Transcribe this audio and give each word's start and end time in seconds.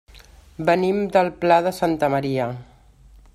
Venim 0.69 1.03
del 1.17 1.29
Pla 1.43 1.61
de 1.67 1.75
Santa 1.81 2.11
Maria. 2.15 2.49